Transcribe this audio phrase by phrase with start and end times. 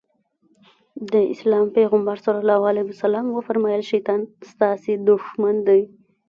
[1.11, 2.25] د اسلام پيغمبر ص
[3.35, 4.19] وفرمايل شيطان
[4.51, 5.81] ستاسې دښمن دی.